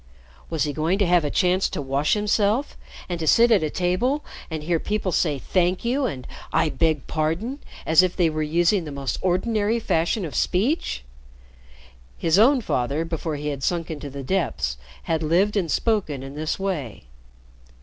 [0.49, 2.75] Was he going to have a chance to wash himself
[3.07, 7.05] and to sit at a table and hear people say "Thank you," and "I beg
[7.05, 11.03] pardon," as if they were using the most ordinary fashion of speech?
[12.17, 16.33] His own father, before he had sunk into the depths, had lived and spoken in
[16.33, 17.03] this way.